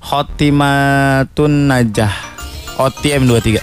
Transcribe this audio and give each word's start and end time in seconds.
Hotimatun 0.00 1.68
Najah. 1.68 2.12
OTM 2.80 3.28
23. 3.28 3.60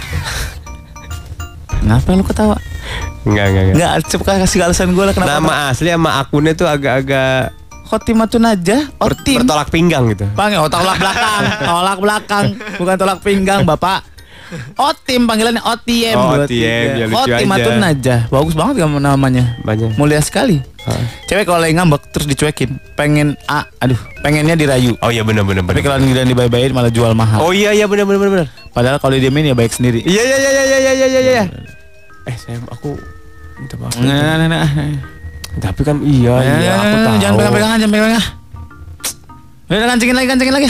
Kenapa 1.81 2.13
lu 2.13 2.21
ketawa? 2.21 2.57
Enggak, 3.25 3.46
enggak, 3.49 3.63
enggak. 3.63 3.75
Enggak, 3.75 3.94
coba 4.07 4.23
kasih 4.46 4.60
alasan 4.62 4.94
gue 4.94 5.04
lah 5.04 5.13
kenapa. 5.13 5.34
Nama 5.36 5.54
asli 5.68 5.89
sama 5.89 6.21
akunnya 6.21 6.54
tuh 6.54 6.70
agak-agak 6.70 7.52
Hotimatun 7.88 8.44
Najah, 8.44 8.81
ber- 8.94 9.15
Otim. 9.15 9.42
bertolak 9.42 9.71
pinggang 9.71 10.12
gitu. 10.12 10.28
Bang, 10.36 10.52
oh, 10.60 10.68
tolak 10.68 11.00
belakang, 11.00 11.43
tolak 11.71 11.97
belakang, 11.97 12.45
bukan 12.75 12.95
tolak 12.95 13.19
pinggang, 13.23 13.63
Bapak. 13.63 14.04
Otim 14.77 15.27
panggilannya 15.27 15.59
OTM. 15.59 16.16
Oh, 16.16 16.39
23. 16.39 16.47
OTM, 16.47 16.88
ya 16.96 17.05
lucu 17.07 17.18
Hotimatun 17.20 17.73
aja. 17.73 17.84
Najah. 17.84 18.20
Bagus 18.32 18.54
banget 18.55 18.75
kamu 18.84 18.97
namanya. 19.04 19.43
Banyak. 19.64 20.00
Mulia 20.00 20.23
sekali. 20.23 20.64
Cewek 21.27 21.43
kalau 21.43 21.59
lagi 21.59 21.75
ngambek 21.75 22.00
terus 22.16 22.32
dicuekin, 22.32 22.79
pengen 22.96 23.36
A, 23.52 23.68
aduh, 23.83 24.00
pengennya 24.23 24.55
dirayu. 24.55 24.96
Oh 25.04 25.11
iya 25.11 25.20
benar 25.20 25.43
benar 25.43 25.68
Tapi 25.68 25.83
benar. 25.83 26.00
kalau 26.00 26.15
yang 26.15 26.32
dibayi-bayin 26.32 26.71
malah 26.71 26.88
jual 26.88 27.11
mahal. 27.11 27.43
Oh 27.43 27.51
iya 27.51 27.75
iya 27.75 27.92
benar 27.92 28.07
benar 28.07 28.20
benar. 28.23 28.33
benar. 28.47 28.47
Padahal 28.71 28.97
kalau 29.04 29.20
didiemin 29.20 29.51
ya 29.51 29.56
baik 29.57 29.75
sendiri. 29.75 30.00
Iya 30.07 30.23
iya 30.23 30.37
iya 30.39 30.51
iya 30.51 30.64
iya 30.64 30.78
iya 30.79 31.07
iya 31.11 31.21
iya. 31.21 31.43
Eh 32.23 32.36
sayang 32.39 32.64
aku 32.72 32.95
minta 33.59 33.75
maaf. 33.75 34.00
Nah, 34.00 34.39
nah, 34.39 34.48
nah, 34.48 34.64
nah. 34.64 34.95
Tapi 35.59 35.81
kan 35.84 36.00
iya 36.08 36.36
iya 36.39 36.72
aku 36.80 36.95
tahu. 37.03 37.16
Jangan 37.20 37.36
pegang-pegangan, 37.36 37.78
jangan 37.84 37.92
pegang-pegangan. 37.92 38.25
Udah 39.67 39.88
kancingin 39.92 40.16
lagi, 40.16 40.28
kancingin 40.31 40.56
lagi. 40.56 40.70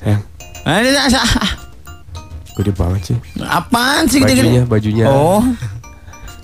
Sayang, 0.00 0.22
Nah, 0.64 0.80
ini, 0.80 0.96
ah, 0.96 1.12
ah. 1.12 1.50
Gede 2.54 2.72
banget 2.72 3.00
sih. 3.04 3.16
Apaan 3.40 4.06
sih 4.06 4.18
Bajunya 4.18 4.42
gede-gede? 4.60 4.60
bajunya. 4.64 5.06
Oh. 5.06 5.42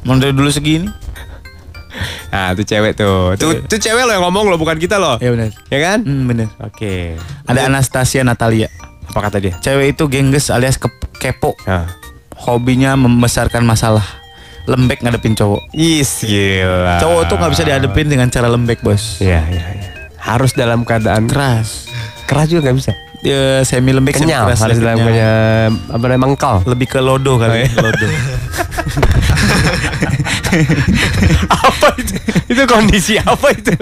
Mau 0.02 0.16
dari 0.16 0.32
dulu 0.32 0.48
segini? 0.48 0.88
Nah, 2.30 2.54
itu 2.54 2.62
cewek 2.64 2.94
tuh. 2.94 3.34
Tuh, 3.34 3.66
tuh 3.66 3.76
cewek 3.76 4.00
lo 4.00 4.12
yang 4.12 4.22
ngomong 4.22 4.46
lo, 4.46 4.56
bukan 4.56 4.78
kita 4.78 4.96
lo. 4.96 5.18
Ya 5.18 5.30
benar. 5.30 5.50
Ya 5.66 5.78
kan? 5.80 5.98
Hmm, 6.00 6.24
bener. 6.24 6.48
Oke. 6.58 7.18
Ada 7.44 7.66
Anastasia 7.66 8.22
Natalia. 8.22 8.70
Apa 9.06 9.26
kata 9.26 9.38
dia? 9.38 9.54
Cewek 9.58 9.92
itu 9.92 10.06
gengges 10.06 10.48
alias 10.48 10.78
ke- 10.78 10.90
kepo. 11.16 11.58
Nah. 11.64 11.90
Hobinya 12.38 12.94
membesarkan 12.94 13.60
masalah. 13.60 14.06
Lembek 14.64 15.02
ngadepin 15.02 15.34
cowok. 15.34 15.66
Is 15.72 16.22
gila. 16.22 17.02
Cowok 17.02 17.22
tuh 17.26 17.36
nggak 17.36 17.52
bisa 17.52 17.64
dihadepin 17.64 18.06
dengan 18.06 18.30
cara 18.30 18.46
lembek, 18.46 18.80
bos. 18.80 19.18
Iya, 19.18 19.42
iya, 19.46 19.64
iya. 19.74 19.88
Harus 20.16 20.54
dalam 20.54 20.86
keadaan 20.86 21.26
Keras. 21.26 21.90
keras 22.24 22.46
juga 22.46 22.70
nggak 22.70 22.78
bisa. 22.78 22.92
Dia 23.20 23.60
semi 23.68 23.92
lembek, 23.92 24.16
semi 24.16 24.32
Kenyal, 24.32 24.48
keras. 24.48 24.60
harus 24.64 24.78
dia 24.80 24.84
dalam 24.88 24.98
keadaan 25.04 25.70
apa 25.92 26.04
namanya 26.08 26.20
mengkal. 26.24 26.56
Lebih 26.64 26.86
ke 26.88 27.00
lodo 27.04 27.36
kali. 27.36 27.68
lodo. 27.76 28.06
apa 31.68 31.88
itu? 32.00 32.14
Itu 32.50 32.62
kondisi 32.66 33.14
apa 33.20 33.46
itu? 33.52 33.72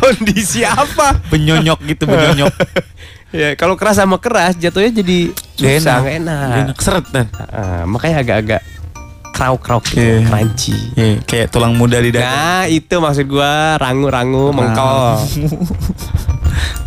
kondisi 0.00 0.60
apa? 0.64 1.20
Benyonyok 1.28 1.78
gitu, 1.86 2.08
benyonyok. 2.08 2.50
ya, 3.36 3.52
kalau 3.54 3.76
keras 3.76 4.00
sama 4.00 4.16
keras 4.16 4.56
jatuhnya 4.56 5.04
jadi 5.04 5.18
susah, 5.54 6.00
enak. 6.00 6.00
Nggak 6.00 6.16
enak. 6.64 6.76
Seret 6.80 7.06
dan. 7.12 7.26
Ah, 7.52 7.84
makanya 7.84 8.24
agak-agak 8.24 8.60
krauk-krauk 9.30 9.84
gitu, 9.88 10.00
Iya. 10.20 10.26
crunchy. 10.28 10.76
Iya, 10.96 11.12
kayak 11.24 11.46
tulang 11.48 11.72
muda 11.72 11.96
di 11.96 12.12
dada. 12.12 12.26
Nah, 12.28 12.64
itu 12.68 12.92
maksud 12.96 13.24
gua 13.24 13.76
rangu-rangu 13.80 14.52
mengkol. 14.52 15.16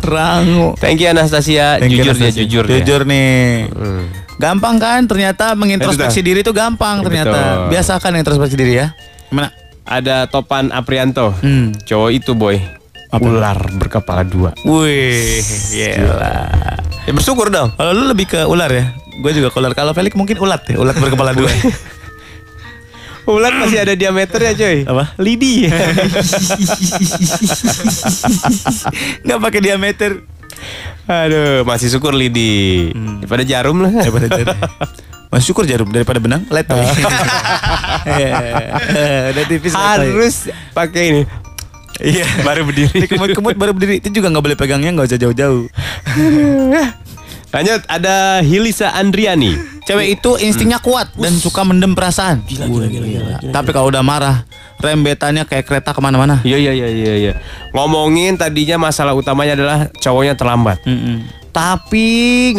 Rangu. 0.04 0.76
Thank 0.76 1.00
you 1.00 1.08
Anastasia, 1.08 1.80
Thank 1.80 1.92
you, 1.92 2.04
jujur 2.04 2.14
dia, 2.14 2.30
jujur 2.30 2.64
dia. 2.64 2.76
Jujur 2.80 3.00
nih. 3.04 3.68
Hmm. 3.68 4.04
Gampang 4.34 4.76
kan 4.76 5.06
ternyata 5.06 5.54
mengintrospeksi 5.54 6.20
diri 6.20 6.42
itu 6.42 6.50
gampang 6.50 7.00
Ya, 7.00 7.04
ternyata. 7.06 7.38
betul. 7.38 7.70
Biasakan 7.70 8.12
introspeksi 8.18 8.56
diri 8.58 8.74
ya. 8.76 8.92
Gimana? 9.30 9.48
Ada 9.84 10.26
Topan 10.26 10.70
Aprianto. 10.70 11.32
Hmm. 11.38 11.72
Cowok 11.82 12.10
itu 12.10 12.32
boy. 12.32 12.58
Ular 13.14 13.58
berkepala 13.78 14.26
dua. 14.26 14.50
Wih, 14.66 15.38
gila. 15.70 16.50
Ya 17.06 17.12
bersyukur 17.14 17.46
dong. 17.46 17.70
Kalau 17.78 17.94
lu 17.94 18.10
lebih 18.10 18.26
ke 18.26 18.42
ular 18.42 18.66
ya? 18.66 18.90
Gue 19.22 19.30
juga 19.30 19.54
ke 19.54 19.56
ular. 19.62 19.70
Kalau 19.70 19.94
Felix 19.94 20.18
mungkin 20.18 20.34
ulat 20.42 20.66
ya, 20.66 20.82
ulat 20.82 20.98
berkepala 20.98 21.30
dua. 21.30 21.46
Ular 23.24 23.56
masih 23.56 23.80
ada 23.80 23.96
diameternya 23.96 24.52
coy. 24.52 24.84
Apa? 24.84 25.04
Lidi. 25.16 25.64
Nggak 29.24 29.38
pakai 29.40 29.60
diameter. 29.64 30.10
Aduh, 31.04 31.64
masih 31.68 31.88
syukur 31.92 32.12
lidi. 32.16 32.92
Daripada 33.20 33.44
jarum 33.44 33.80
lah. 33.84 33.92
Daripada 33.92 34.28
jarum. 34.28 34.56
Masih 35.34 35.50
syukur 35.50 35.66
jarum 35.66 35.90
daripada 35.90 36.22
benang 36.22 36.46
letoy. 36.46 36.78
Udah 39.34 39.44
tipis. 39.50 39.74
Harus 39.74 40.46
pakai 40.70 41.02
ini. 41.10 41.22
Iya. 41.98 42.22
Baru 42.46 42.70
berdiri. 42.70 43.02
Kemut-kemut 43.10 43.58
baru 43.58 43.74
berdiri 43.74 43.98
itu 43.98 44.14
juga 44.14 44.30
nggak 44.30 44.44
boleh 44.46 44.54
pegangnya 44.54 44.94
nggak 44.94 45.10
usah 45.10 45.18
jauh-jauh. 45.18 45.66
Lanjut 47.50 47.82
ada 47.90 48.46
Hilisa 48.46 48.94
Andriani. 48.94 49.73
Cewek 49.84 50.16
itu 50.16 50.30
instingnya 50.40 50.80
kuat 50.80 51.12
dan 51.12 51.36
suka 51.36 51.60
mendem 51.60 51.92
perasaan. 51.92 52.40
Gila, 52.48 52.64
gila, 52.88 52.88
gila, 52.88 53.52
Tapi 53.52 53.68
kalau 53.68 53.92
udah 53.92 54.00
marah, 54.00 54.48
rembetannya 54.80 55.44
kayak 55.44 55.68
kereta 55.68 55.92
ke 55.92 56.00
mana-mana. 56.00 56.40
Iya 56.40 56.56
iya 56.56 56.72
iya 56.72 56.88
iya 56.88 57.14
iya. 57.20 57.32
Ngomongin 57.76 58.40
tadinya 58.40 58.80
masalah 58.80 59.12
utamanya 59.12 59.52
adalah 59.52 59.78
cowoknya 60.00 60.34
terlambat. 60.34 60.80
Mm-mm. 60.88 61.28
Tapi 61.54 62.08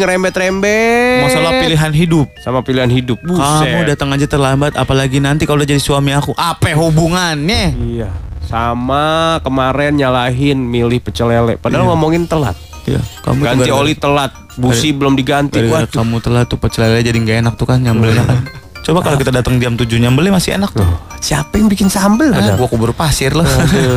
ngerembet-rembet 0.00 1.28
Masalah 1.28 1.52
pilihan 1.60 1.92
hidup. 1.92 2.26
sama 2.40 2.64
pilihan 2.64 2.88
hidup. 2.88 3.20
Kamu 3.20 3.36
Buset. 3.36 3.84
datang 3.92 4.08
aja 4.08 4.24
terlambat, 4.24 4.72
apalagi 4.72 5.20
nanti 5.20 5.44
kalau 5.44 5.60
udah 5.60 5.68
jadi 5.68 5.82
suami 5.82 6.16
aku. 6.16 6.32
Apa 6.32 6.72
hubungannya? 6.72 7.76
Iya. 7.76 8.08
Sama 8.46 9.36
kemarin 9.42 9.98
nyalahin 9.98 10.62
milih 10.62 11.02
pecel 11.02 11.28
lele. 11.28 11.58
Padahal 11.58 11.90
ngomongin 11.90 12.24
telat. 12.24 12.54
Iya, 12.86 13.02
kamu 13.26 13.38
Ganti 13.42 13.70
oli 13.74 13.94
telat, 13.98 14.30
busi 14.54 14.94
belum 14.94 15.18
diganti. 15.18 15.58
Waduh. 15.66 15.90
kamu 15.90 16.22
telah 16.22 16.46
tuh 16.46 16.58
pecel 16.62 16.86
lele 16.86 17.02
jadi 17.02 17.18
nggak 17.18 17.36
enak 17.42 17.54
tuh 17.58 17.66
kan 17.66 17.82
nyambelnya 17.82 18.22
kan. 18.22 18.40
Coba 18.86 19.02
kalau 19.02 19.18
kita 19.18 19.34
datang 19.34 19.58
jam 19.58 19.74
7 19.74 19.98
nyambelnya 19.98 20.38
masih 20.38 20.54
enak 20.54 20.70
tuh. 20.70 20.86
Siapa 21.18 21.58
yang 21.58 21.66
bikin 21.66 21.90
sambel? 21.90 22.30
Ah, 22.30 22.54
gua 22.54 22.70
kubur 22.70 22.94
pasir 22.94 23.34
loh. 23.34 23.42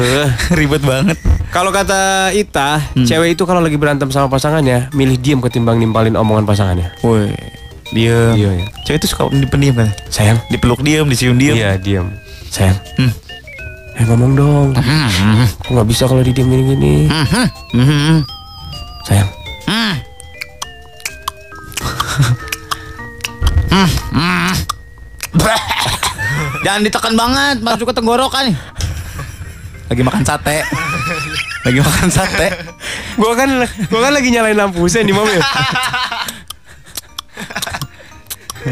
Ribet 0.57 0.81
banget. 0.81 1.13
Kalau 1.53 1.69
kata 1.69 2.33
Ita, 2.33 2.81
cewek 2.97 3.37
itu 3.37 3.45
kalau 3.45 3.61
lagi 3.61 3.77
berantem 3.77 4.09
sama 4.09 4.33
pasangannya, 4.33 4.89
milih 4.97 5.21
diem 5.21 5.37
ketimbang 5.45 5.77
nimpalin 5.77 6.17
omongan 6.17 6.49
pasangannya. 6.49 6.89
Woi, 7.05 7.29
diem. 7.93 8.33
Iya, 8.33 8.49
iya. 8.57 8.65
Cewek 8.89 9.05
itu 9.05 9.07
suka 9.13 9.29
pendiam 9.29 9.77
kan? 9.77 9.93
Sayang. 10.09 10.41
Dipeluk 10.49 10.81
diem, 10.81 11.05
dicium 11.05 11.37
diem. 11.37 11.53
Iya, 11.53 11.77
diem. 11.77 12.09
Sayang. 12.49 12.81
Hmm. 12.97 13.13
Eh 13.93 14.05
ngomong 14.09 14.31
dong. 14.33 14.67
Kok 14.73 15.69
nggak 15.69 15.85
bisa 15.85 16.09
kalau 16.09 16.25
didiemin 16.25 16.65
gini? 16.65 17.05
Mhm, 18.99 19.05
mhm, 19.05 19.05
Sayang. 19.05 19.29
mhm. 24.09 24.53
Jangan 26.65 26.81
ditekan 26.83 27.13
banget, 27.15 27.57
masuk 27.63 27.89
ke 27.89 27.95
tenggorokan 27.95 28.51
nih. 28.51 28.57
Lagi 29.89 30.01
makan 30.05 30.23
sate. 30.25 30.57
Lagi 31.65 31.79
makan 31.81 32.09
sate. 32.11 32.47
Gua 33.17 33.33
kan 33.33 33.49
gua 33.89 33.99
kan 34.05 34.13
lagi 34.13 34.29
nyalain 34.29 34.57
lampu 34.57 34.85
sen 34.85 35.07
di 35.07 35.15
mobil. 35.15 35.39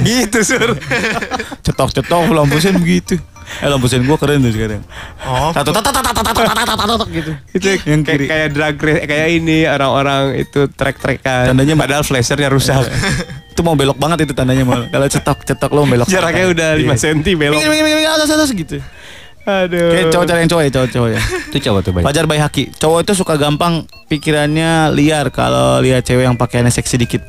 gitu 0.04 0.40
sur. 0.44 0.78
Cetok-cetok 1.66 2.30
lampu 2.36 2.62
sen 2.62 2.78
begitu. 2.78 3.18
Eh 3.64 3.68
lampu 3.72 3.88
sen 3.88 4.04
gua 4.04 4.20
keren 4.20 4.44
tuh 4.44 4.52
sekarang. 4.54 4.84
Oh. 5.24 5.50
Satu 5.56 5.72
tata 5.72 5.90
tata 5.90 6.12
tata 6.12 6.32
tata 6.32 6.54
tata 6.54 6.74
tata 6.76 7.06
gitu. 7.10 7.32
Itu 7.56 7.68
yang 7.88 8.04
kiri. 8.04 8.26
Kayak 8.28 8.50
drag 8.54 8.76
race 8.78 9.02
kayak 9.08 9.28
ini 9.40 9.58
orang-orang 9.66 10.24
itu 10.38 10.68
trek-trekan. 10.70 11.56
Tandanya 11.56 11.74
padahal 11.80 12.04
flashernya 12.04 12.52
rusak. 12.52 12.84
Eh, 12.84 12.92
eh. 12.92 13.16
itu 13.56 13.62
mau 13.66 13.74
belok 13.74 13.98
banget 13.98 14.30
itu 14.30 14.34
tandanya 14.38 14.68
mal. 14.68 14.86
Kalau 14.92 15.08
cetok-cetok 15.10 15.72
lo 15.74 15.88
belok. 15.88 16.08
Jaraknya 16.12 16.46
udah 16.54 16.70
5 16.76 17.04
cm 17.04 17.42
iya. 17.42 17.50
belok. 17.50 18.12
Atas 18.20 18.30
atas 18.30 18.50
gitu. 18.54 18.78
Aduh. 19.48 19.96
Kayak 19.96 20.06
cowok 20.12 20.26
cari 20.28 20.40
yang 20.44 20.52
cowok 20.52 20.64
ya, 20.68 20.72
cowok 20.76 20.90
cowok 20.92 21.10
ya. 21.16 21.22
itu 21.50 21.58
cowok 21.64 21.80
tuh 21.80 21.92
baik. 21.96 22.04
Pajar 22.04 22.24
bayi 22.28 22.42
haki. 22.44 22.64
Cowok 22.76 23.00
itu 23.08 23.14
suka 23.16 23.34
gampang 23.40 23.88
pikirannya 24.12 24.92
liar 24.92 25.32
kalau 25.32 25.80
lihat 25.80 26.04
cewek 26.04 26.28
yang 26.28 26.36
pakaiannya 26.36 26.74
seksi 26.76 27.00
dikit. 27.00 27.24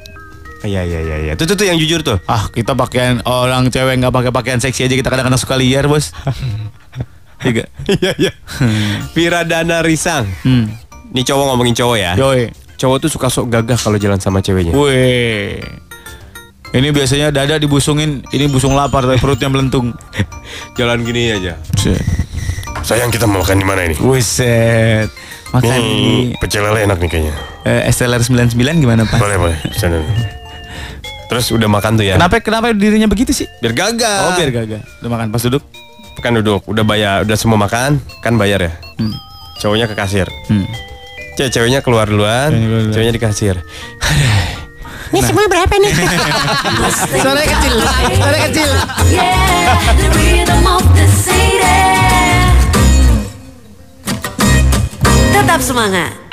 Iya 0.66 0.82
iya 0.82 1.00
iya 1.00 1.16
iya. 1.22 1.32
Tuh 1.38 1.46
tuh 1.46 1.54
tuh 1.54 1.66
yang 1.66 1.78
jujur 1.78 2.02
tuh. 2.02 2.18
Ah, 2.26 2.50
kita 2.50 2.74
pakaian 2.74 3.22
orang 3.22 3.70
cewek 3.70 3.94
nggak 3.98 4.10
pakai 4.10 4.32
pakaian 4.34 4.58
seksi 4.58 4.90
aja 4.90 4.94
kita 4.98 5.06
kadang-kadang 5.06 5.38
suka 5.38 5.54
liar, 5.54 5.86
Bos. 5.86 6.10
Tiga. 7.38 7.70
Iya 7.94 8.12
iya. 8.18 8.32
Viradana 9.14 9.80
Risang. 9.86 10.26
Hmm. 10.42 10.66
Ini 11.14 11.22
cowok 11.22 11.44
ngomongin 11.54 11.74
cowok 11.78 11.96
ya. 11.96 12.12
Yoi. 12.18 12.50
Cowok 12.74 13.06
tuh 13.06 13.10
suka 13.10 13.30
sok 13.30 13.46
gagah 13.48 13.78
kalau 13.78 13.98
jalan 13.98 14.18
sama 14.18 14.42
ceweknya. 14.42 14.74
Wih. 14.74 15.62
Ini 16.68 16.92
biasanya 16.92 17.32
dada 17.32 17.56
dibusungin, 17.56 18.20
ini 18.28 18.44
busung 18.44 18.76
lapar 18.76 19.00
tapi 19.00 19.16
perutnya 19.16 19.48
melentung. 19.48 19.96
Jalan 20.78 21.00
gini 21.00 21.32
aja. 21.32 21.56
Sayang 22.84 23.08
kita 23.08 23.24
mau 23.24 23.40
makan 23.40 23.56
di 23.56 23.64
mana 23.64 23.88
ini? 23.88 23.96
Buset. 23.96 25.08
Makan 25.48 25.80
di 25.80 26.36
pecel 26.36 26.60
lele 26.60 26.84
enak 26.84 27.00
nih 27.00 27.08
kayaknya. 27.08 27.34
eh, 27.64 27.88
SLR 27.88 28.20
99 28.20 28.84
gimana, 28.84 29.08
Pak? 29.08 29.16
Boleh 29.16 29.40
boleh. 29.40 29.56
Sana. 29.72 29.96
Terus 31.28 31.46
udah 31.52 31.68
makan 31.68 32.00
tuh 32.00 32.04
ya. 32.08 32.16
Kenapa 32.16 32.40
kenapa 32.40 32.72
dirinya 32.72 33.04
begitu 33.04 33.36
sih? 33.36 33.46
Biar 33.60 33.76
gagal. 33.76 34.22
Oh, 34.24 34.36
biar 34.36 34.50
gagal. 34.50 34.80
Udah 35.04 35.10
makan 35.12 35.26
pas 35.28 35.44
duduk. 35.44 35.60
Kan 36.18 36.34
duduk, 36.34 36.66
udah 36.66 36.82
bayar, 36.82 37.22
udah 37.22 37.38
semua 37.38 37.54
makan, 37.54 38.02
kan 38.26 38.34
bayar 38.34 38.58
ya. 38.58 38.72
Hmm. 38.98 39.14
Cowoknya 39.62 39.86
ke 39.86 39.94
kasir. 39.94 40.26
Hmm. 40.50 40.66
Cewek 41.38 41.54
ceweknya 41.54 41.78
keluar 41.78 42.10
duluan, 42.10 42.50
Ceweknya, 42.50 42.90
ceweknya 42.90 43.14
di 43.14 43.22
kasir. 43.22 43.54
Ini 45.08 45.20
nah. 45.22 45.28
semua 45.30 45.44
berapa 45.48 45.74
nih? 45.78 45.92
Suaranya 47.22 47.48
kecil, 47.48 47.74
suaranya 48.18 48.40
kecil. 48.50 48.70
Tetap 55.32 55.60
semangat. 55.64 56.27